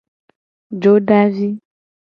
[0.81, 1.49] Jodavi.